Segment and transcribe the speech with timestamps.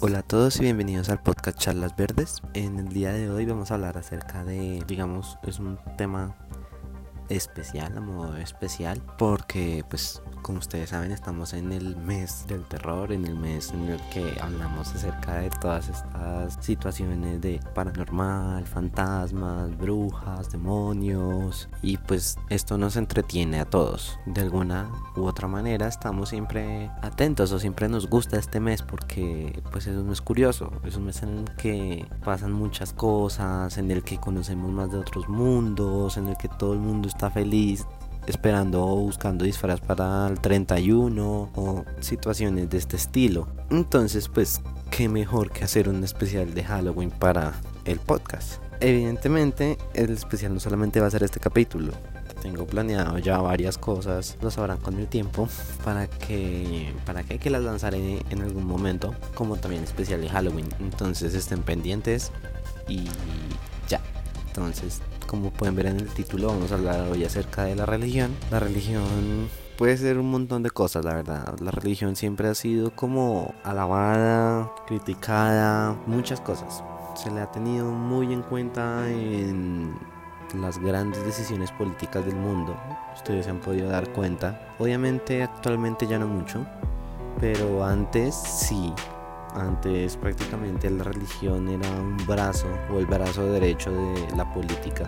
[0.00, 2.40] Hola a todos y bienvenidos al podcast Charlas Verdes.
[2.54, 6.36] En el día de hoy vamos a hablar acerca de, digamos, es un tema
[7.28, 13.12] especial, a modo especial, porque pues como ustedes saben estamos en el mes del terror,
[13.12, 19.76] en el mes en el que hablamos acerca de todas estas situaciones de paranormal, fantasmas,
[19.76, 24.18] brujas, demonios y pues esto nos entretiene a todos.
[24.26, 29.62] De alguna u otra manera estamos siempre atentos o siempre nos gusta este mes porque
[29.70, 33.90] pues es un mes curioso, es un mes en el que pasan muchas cosas, en
[33.90, 37.84] el que conocemos más de otros mundos, en el que todo el mundo está feliz
[38.28, 43.48] esperando o buscando disfraz para el 31 o situaciones de este estilo.
[43.70, 44.60] Entonces, pues,
[44.92, 47.54] qué mejor que hacer un especial de Halloween para
[47.86, 48.62] el podcast.
[48.78, 51.92] Evidentemente, el especial no solamente va a ser este capítulo.
[52.40, 55.48] Tengo planeado ya varias cosas, lo sabrán con el tiempo,
[55.84, 60.68] para que, para que, que las lanzaré en algún momento, como también especial de Halloween.
[60.78, 62.30] Entonces estén pendientes
[62.86, 63.06] y
[63.88, 64.00] ya.
[64.46, 68.34] Entonces como pueden ver en el título, vamos a hablar hoy acerca de la religión.
[68.50, 71.58] La religión puede ser un montón de cosas, la verdad.
[71.60, 76.82] La religión siempre ha sido como alabada, criticada, muchas cosas.
[77.14, 79.94] Se le ha tenido muy en cuenta en
[80.60, 82.74] las grandes decisiones políticas del mundo.
[83.14, 84.74] Ustedes se han podido dar cuenta.
[84.78, 86.66] Obviamente actualmente ya no mucho,
[87.38, 88.94] pero antes sí.
[89.54, 95.04] Antes prácticamente la religión era un brazo o el brazo derecho de la política,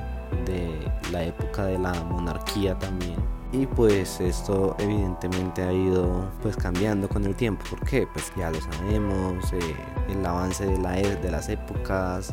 [0.46, 3.16] de la época de la monarquía también.
[3.52, 7.64] Y pues esto evidentemente ha ido pues cambiando con el tiempo.
[7.68, 8.06] ¿Por qué?
[8.06, 9.58] Pues ya lo sabemos, eh,
[10.08, 12.32] el avance e, de las épocas,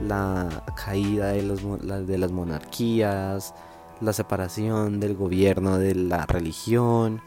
[0.00, 1.60] la caída de, los,
[2.06, 3.54] de las monarquías,
[4.00, 7.20] la separación del gobierno de la religión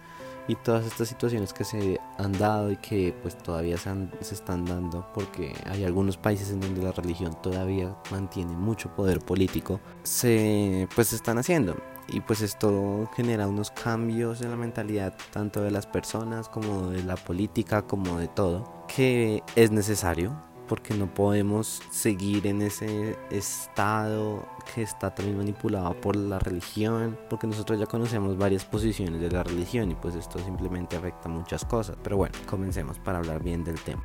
[0.48, 3.92] y todas estas situaciones que se han dado y que pues todavía se,
[4.22, 9.20] se, están dando porque hay algunos países en donde la religión todavía mantiene mucho poder
[9.20, 11.76] político se pues se están haciendo.
[12.10, 17.04] Y pues esto genera unos cambios en la mentalidad tanto de las personas como de
[17.04, 24.46] la política como de todo que es necesario porque no podemos seguir en ese estado
[24.74, 29.44] que está también manipulado por la religión, porque nosotros ya conocemos varias posiciones de la
[29.44, 31.98] religión y pues esto simplemente afecta muchas cosas.
[32.04, 34.04] Pero bueno, comencemos para hablar bien del tema.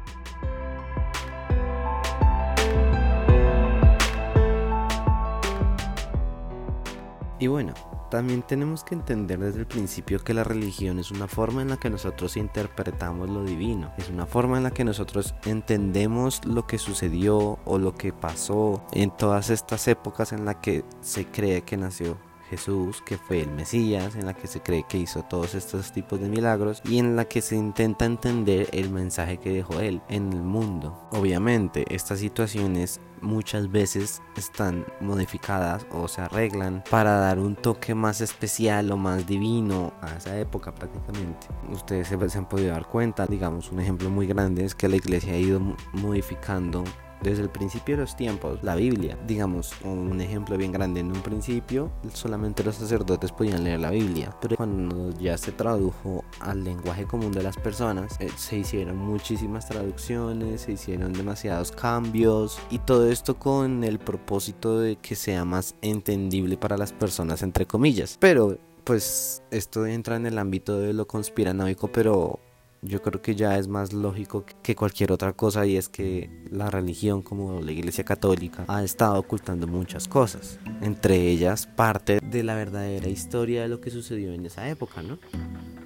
[7.39, 7.75] Y bueno,
[8.13, 11.79] también tenemos que entender desde el principio que la religión es una forma en la
[11.79, 16.77] que nosotros interpretamos lo divino, es una forma en la que nosotros entendemos lo que
[16.77, 21.79] sucedió o lo que pasó en todas estas épocas en la que se cree que
[21.79, 22.19] nació
[22.51, 26.21] Jesús, que fue el Mesías, en la que se cree que hizo todos estos tipos
[26.21, 30.35] de milagros y en la que se intenta entender el mensaje que dejó él en
[30.35, 31.09] el mundo.
[31.13, 38.21] Obviamente, estas situaciones muchas veces están modificadas o se arreglan para dar un toque más
[38.21, 41.47] especial o más divino a esa época prácticamente.
[41.71, 44.97] Ustedes se, se han podido dar cuenta, digamos, un ejemplo muy grande es que la
[44.97, 45.61] iglesia ha ido
[45.93, 46.85] modificando
[47.23, 51.23] desde el principio de los tiempos, la Biblia, digamos, un ejemplo bien grande, en un
[51.23, 57.05] principio solamente los sacerdotes podían leer la Biblia, pero cuando ya se tradujo al lenguaje
[57.05, 63.11] común de las personas, eh, se hicieron muchísimas traducciones, se hicieron demasiados cambios y todo
[63.11, 68.17] esto con el propósito de que sea más entendible para las personas, entre comillas.
[68.19, 72.41] Pero pues esto entra en el ámbito de lo conspiranoico, pero
[72.83, 76.69] yo creo que ya es más lógico que cualquier otra cosa y es que la
[76.69, 82.57] religión como la iglesia católica ha estado ocultando muchas cosas, entre ellas parte de la
[82.57, 85.19] verdadera historia de lo que sucedió en esa época, ¿no?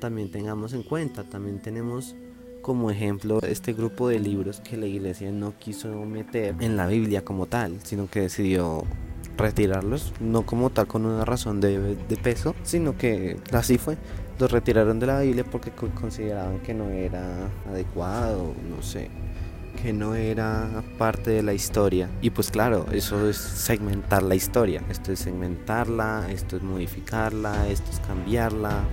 [0.00, 2.16] También tengamos en cuenta, también tenemos
[2.62, 7.24] como ejemplo este grupo de libros que la iglesia no quiso meter en la Biblia
[7.24, 8.84] como tal, sino que decidió
[9.36, 13.98] retirarlos, no como tal con una razón de, de peso, sino que así fue
[14.38, 19.08] los retiraron de la Biblia porque consideraban que no era adecuado, no sé,
[19.82, 22.08] que no era parte de la historia.
[22.20, 24.82] Y pues claro, eso es segmentar la historia.
[24.90, 28.84] Esto es segmentarla, esto es modificarla, esto es cambiarla.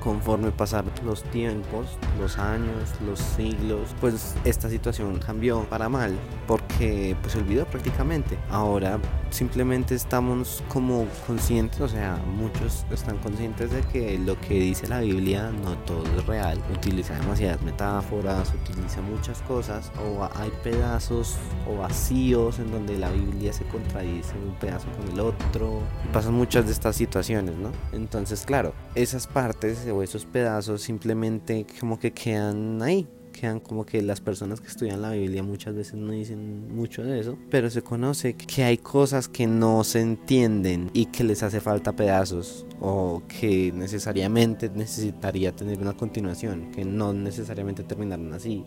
[0.00, 1.86] conforme pasaron los tiempos,
[2.18, 8.36] los años, los siglos, pues esta situación cambió para mal porque pues olvidó prácticamente.
[8.50, 8.98] Ahora
[9.30, 15.00] simplemente estamos como conscientes, o sea, muchos están conscientes de que lo que dice la
[15.00, 21.36] Biblia no todo es real, utiliza demasiadas metáforas, utiliza muchas cosas, o hay pedazos
[21.68, 25.80] o vacíos en donde la Biblia se contradice un pedazo con el otro,
[26.12, 27.70] pasan muchas de estas situaciones, ¿no?
[27.92, 34.02] Entonces, claro, esas partes o esos pedazos simplemente como que quedan ahí, quedan como que
[34.02, 37.82] las personas que estudian la Biblia muchas veces no dicen mucho de eso, pero se
[37.82, 43.22] conoce que hay cosas que no se entienden y que les hace falta pedazos o
[43.28, 48.64] que necesariamente necesitaría tener una continuación, que no necesariamente terminaron así.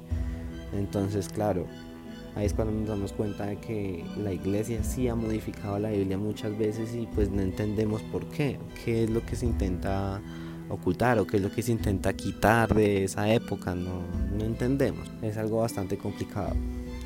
[0.74, 1.68] Entonces, claro,
[2.36, 6.18] ahí es cuando nos damos cuenta de que la iglesia sí ha modificado la Biblia
[6.18, 10.22] muchas veces y pues no entendemos por qué, qué es lo que se intenta
[10.74, 14.04] ocultar o qué es lo que se intenta quitar de esa época, no,
[14.38, 15.10] no entendemos.
[15.22, 16.56] Es algo bastante complicado.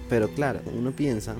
[0.10, 1.36] Pero claro, uno piensa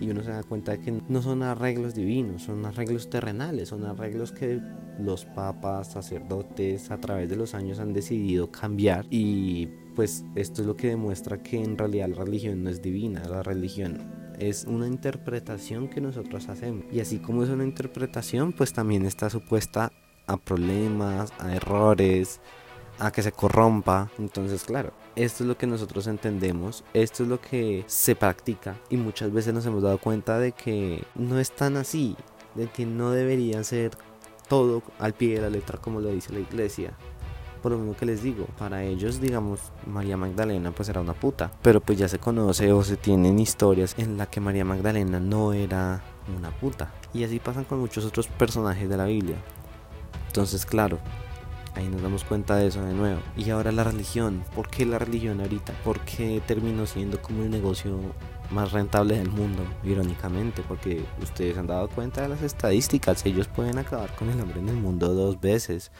[0.00, 3.84] y uno se da cuenta de que no son arreglos divinos, son arreglos terrenales, son
[3.84, 4.60] arreglos que
[4.98, 10.66] los papas, sacerdotes a través de los años han decidido cambiar y pues esto es
[10.66, 13.98] lo que demuestra que en realidad la religión no es divina, la religión
[14.38, 19.28] es una interpretación que nosotros hacemos y así como es una interpretación pues también está
[19.28, 19.92] supuesta
[20.30, 22.40] a problemas, a errores,
[22.98, 24.10] a que se corrompa.
[24.18, 28.96] Entonces, claro, esto es lo que nosotros entendemos, esto es lo que se practica y
[28.96, 32.16] muchas veces nos hemos dado cuenta de que no es tan así,
[32.54, 33.92] de que no debería ser
[34.48, 36.92] todo al pie de la letra como lo dice la iglesia.
[37.62, 41.50] Por lo mismo que les digo, para ellos, digamos, María Magdalena pues era una puta.
[41.60, 45.52] Pero pues ya se conoce o se tienen historias en la que María Magdalena no
[45.52, 46.02] era
[46.38, 46.94] una puta.
[47.12, 49.36] Y así pasan con muchos otros personajes de la Biblia.
[50.30, 51.00] Entonces, claro,
[51.74, 53.20] ahí nos damos cuenta de eso de nuevo.
[53.36, 54.44] Y ahora la religión.
[54.54, 55.72] ¿Por qué la religión ahorita?
[55.82, 57.98] ¿Por qué terminó siendo como el negocio
[58.52, 59.64] más rentable del mundo?
[59.82, 63.26] Irónicamente, porque ustedes han dado cuenta de las estadísticas.
[63.26, 65.90] Ellos pueden acabar con el hambre en el mundo dos veces,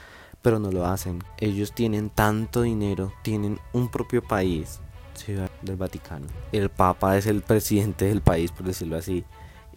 [0.42, 1.24] pero no lo hacen.
[1.38, 4.78] Ellos tienen tanto dinero, tienen un propio país,
[5.14, 6.28] Ciudad del Vaticano.
[6.52, 9.24] El Papa es el presidente del país, por decirlo así.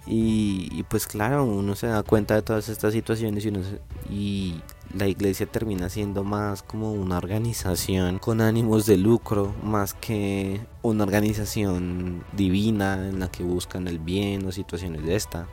[0.05, 4.61] Y, pues claro, uno se da cuenta de todas estas situaciones y, y
[4.94, 11.03] la iglesia termina siendo más como una organización con ánimos de lucro, más que una
[11.03, 15.47] organización divina en la que buscan el bien o situaciones de esta.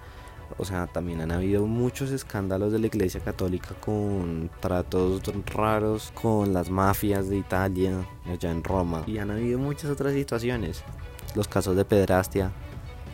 [0.58, 6.52] O sea, también han habido muchos escándalos de la iglesia católica con tratos raros con
[6.52, 9.04] las mafias de Italia, allá en Roma.
[9.06, 10.82] Y han habido muchas otras situaciones.
[11.34, 12.52] Los casos de pedrastia,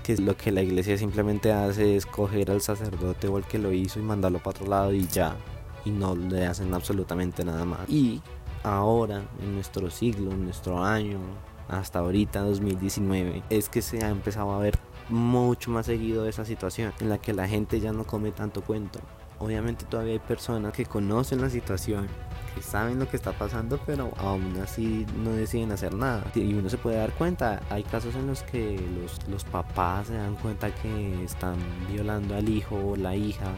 [0.06, 3.72] que lo que la iglesia simplemente hace es coger al sacerdote o el que lo
[3.72, 5.36] hizo y mandarlo para otro lado y ya,
[5.84, 7.80] y no le hacen absolutamente nada más.
[7.88, 8.22] Y
[8.62, 11.18] ahora, en nuestro siglo, en nuestro año,
[11.66, 16.92] hasta ahorita 2019, es que se ha empezado a ver mucho más seguido esa situación
[17.00, 19.00] en la que la gente ya no come tanto cuento.
[19.38, 22.06] Obviamente todavía hay personas que conocen la situación,
[22.54, 26.24] que saben lo que está pasando, pero aún así no deciden hacer nada.
[26.34, 30.14] Y uno se puede dar cuenta, hay casos en los que los, los papás se
[30.14, 31.56] dan cuenta que están
[31.92, 33.52] violando al hijo o la hija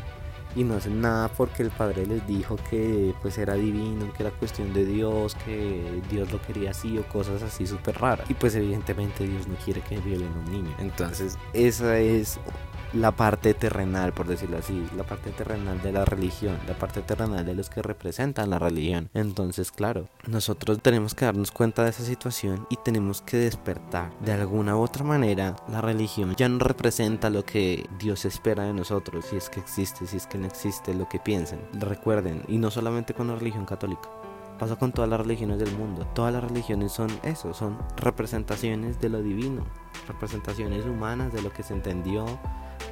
[0.57, 4.33] y no hacen nada porque el padre les dijo que pues era divino, que era
[4.33, 8.29] cuestión de Dios, que Dios lo quería así o cosas así súper raras.
[8.31, 10.75] Y pues evidentemente Dios no quiere que violen a un niño.
[10.79, 12.41] Entonces esa es
[12.93, 17.45] la parte terrenal, por decirlo así, la parte terrenal de la religión, la parte terrenal
[17.45, 19.11] de los que representan la religión.
[19.15, 24.11] Entonces, claro, nosotros tenemos que darnos cuenta de esa situación y tenemos que despertar.
[24.21, 28.73] De alguna u otra manera, la religión ya no representa lo que Dios espera de
[28.73, 31.61] nosotros, si es que existe, si es que no existe, lo que piensen.
[31.75, 34.09] Recuerden, y no solamente con la religión católica.
[34.59, 36.05] Pasa con todas las religiones del mundo.
[36.15, 39.65] Todas las religiones son eso, son representaciones de lo divino,
[40.09, 42.27] representaciones humanas de lo que se entendió,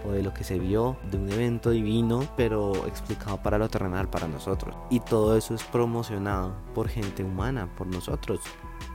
[0.04, 4.08] o de lo que se vio de un evento divino, pero explicado para lo terrenal,
[4.08, 4.74] para nosotros.
[4.90, 8.40] Y todo eso es promocionado por gente humana, por nosotros.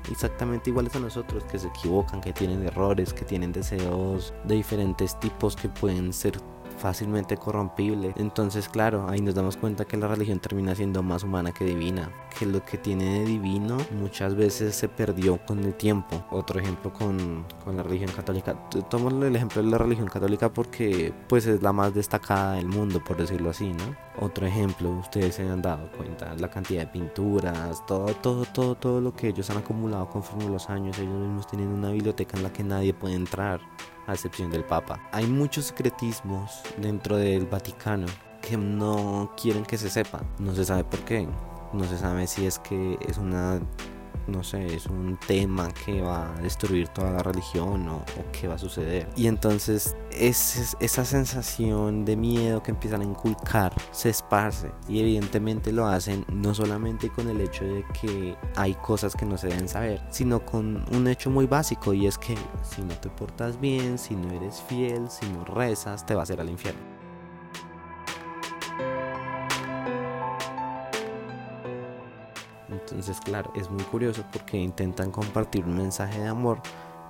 [0.09, 5.19] Exactamente iguales a nosotros, que se equivocan, que tienen errores, que tienen deseos de diferentes
[5.19, 6.39] tipos que pueden ser
[6.77, 8.13] fácilmente corrompible.
[8.17, 12.11] Entonces, claro, ahí nos damos cuenta que la religión termina siendo más humana que divina,
[12.37, 16.23] que lo que tiene de divino muchas veces se perdió con el tiempo.
[16.31, 18.55] Otro ejemplo con, con la religión católica.
[18.89, 23.03] Tomo el ejemplo de la religión católica porque pues es la más destacada del mundo,
[23.03, 23.95] por decirlo así, ¿no?
[24.19, 29.01] Otro ejemplo, ustedes se han dado cuenta, la cantidad de pinturas, todo, todo, todo, todo
[29.01, 32.51] lo que ellos han acumulado conforme los años, ellos mismos tienen una biblioteca en la
[32.51, 33.61] que nadie puede entrar
[34.07, 34.99] a excepción del Papa.
[35.11, 38.07] Hay muchos secretismos dentro del Vaticano
[38.41, 40.21] que no quieren que se sepa.
[40.39, 41.27] No se sabe por qué.
[41.73, 43.61] No se sabe si es que es una
[44.31, 48.47] no sé, es un tema que va a destruir toda la religión o, o que
[48.47, 49.07] va a suceder.
[49.15, 55.71] Y entonces es, esa sensación de miedo que empiezan a inculcar se esparce y evidentemente
[55.71, 59.67] lo hacen no solamente con el hecho de que hay cosas que no se deben
[59.67, 63.97] saber, sino con un hecho muy básico y es que si no te portas bien,
[63.97, 66.90] si no eres fiel, si no rezas, te vas a ir al infierno.
[72.91, 76.61] Entonces, claro, es muy curioso porque intentan compartir un mensaje de amor,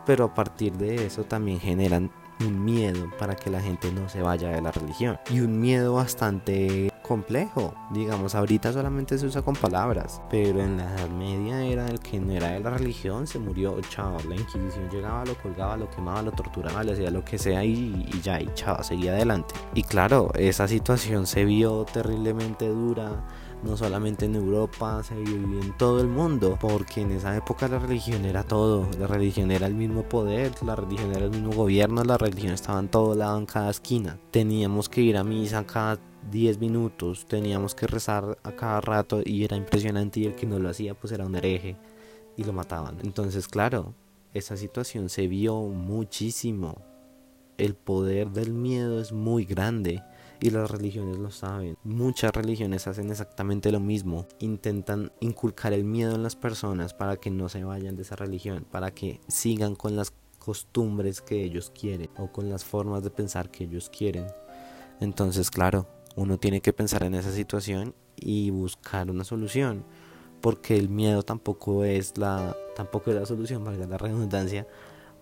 [0.06, 2.12] pero a partir de eso también generan
[2.46, 5.20] un miedo para que la gente no se vaya de la religión.
[5.30, 7.74] Y un miedo bastante complejo.
[7.92, 12.20] Digamos, ahorita solamente se usa con palabras, pero en la Edad Media era el que
[12.20, 14.18] no era de la religión, se murió, chao.
[14.30, 18.08] La Inquisición llegaba, lo colgaba, lo quemaba, lo torturaba, le hacía lo que sea y,
[18.14, 19.54] y ya, y chao, seguía adelante.
[19.74, 23.24] Y claro, esa situación se vio terriblemente dura
[23.64, 27.80] no solamente en Europa, se vivió en todo el mundo, porque en esa época la
[27.80, 32.04] religión era todo, la religión era el mismo poder, la religión era el mismo gobierno,
[32.04, 34.20] la religión estaba en todo lado, en cada esquina.
[34.32, 36.00] Teníamos que ir a misa cada
[36.30, 40.60] 10 minutos, teníamos que rezar a cada rato y era impresionante y el que no
[40.60, 41.78] lo hacía pues era un hereje
[42.38, 42.98] y lo mataban.
[43.04, 43.96] Entonces claro,
[44.34, 46.82] esa situación se vio muchísimo.
[47.58, 50.02] El poder del miedo es muy grande
[50.42, 51.78] y las religiones lo saben.
[51.84, 54.26] Muchas religiones hacen exactamente lo mismo.
[54.40, 58.66] Intentan inculcar el miedo en las personas para que no se vayan de esa religión,
[58.70, 63.52] para que sigan con las costumbres que ellos quieren o con las formas de pensar
[63.52, 64.26] que ellos quieren.
[65.00, 69.86] Entonces, claro, uno tiene que pensar en esa situación y buscar una solución,
[70.42, 74.68] porque el miedo tampoco es la tampoco es la solución, valga la redundancia,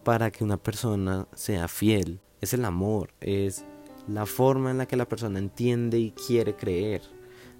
[0.05, 2.21] para que una persona sea fiel.
[2.39, 3.65] Es el amor, es
[4.11, 7.01] la forma en la que la persona entiende y quiere creer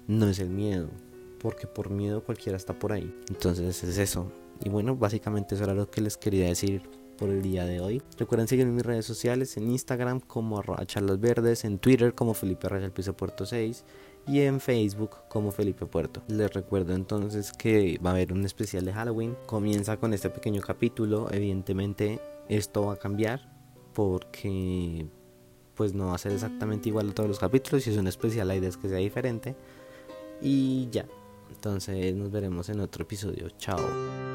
[0.06, 0.88] no es el miedo,
[1.38, 3.14] porque por miedo cualquiera está por ahí.
[3.28, 4.32] Entonces es eso.
[4.64, 6.82] Y bueno, básicamente eso era lo que les quería decir
[7.16, 8.02] por el día de hoy.
[8.18, 12.68] Recuerden seguirme en mis redes sociales, en Instagram como charlas verdes, en Twitter como Felipe
[12.68, 13.84] Raya Piso Puerto 6
[14.26, 16.22] y en Facebook como Felipe Puerto.
[16.28, 19.36] Les recuerdo entonces que va a haber un especial de Halloween.
[19.46, 21.28] Comienza con este pequeño capítulo.
[21.30, 23.54] Evidentemente esto va a cambiar
[23.94, 25.06] porque
[25.80, 27.84] pues no va a ser exactamente igual a todos los capítulos.
[27.84, 29.56] Si es un especial, la idea es que sea diferente.
[30.42, 31.06] Y ya.
[31.48, 33.48] Entonces nos veremos en otro episodio.
[33.56, 34.29] Chao.